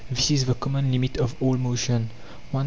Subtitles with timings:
[0.09, 2.09] [This is the common limit of all motion.]
[2.55, 2.59] i.